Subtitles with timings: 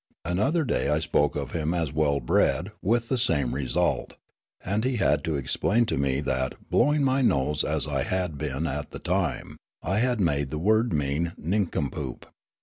[0.25, 4.15] Another day I spoke of him as" well bred," with the same result;
[4.65, 8.65] and he had to explain to me that, blowing my nose as I had been
[8.65, 12.25] at the time, I had made the word mean" nincompoop."